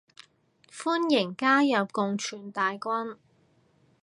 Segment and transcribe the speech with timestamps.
[0.71, 3.17] 歡迎加入共存大軍